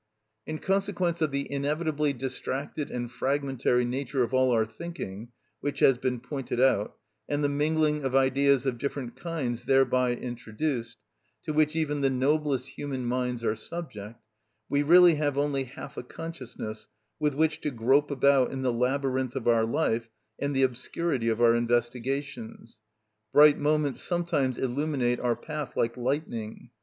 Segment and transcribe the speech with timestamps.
[0.47, 5.99] In consequence of the inevitably distracted and fragmentary nature of all our thinking, which has
[5.99, 6.95] been pointed out,
[7.29, 10.97] and the mingling of ideas of different kinds thereby introduced,
[11.43, 14.19] to which even the noblest human minds are subject,
[14.67, 16.87] we really have only half a consciousness
[17.19, 20.09] with which to grope about in the labyrinth of our life
[20.39, 22.79] and the obscurity of our investigations;
[23.31, 26.71] bright moments sometimes illuminate our path like lightning.